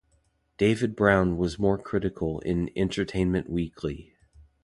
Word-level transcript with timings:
David 0.57 0.95
Browne 0.95 1.37
was 1.37 1.59
more 1.59 1.77
critical 1.77 2.39
in 2.39 2.69
"Entertainment 2.75 3.51
Weekly". 3.51 4.15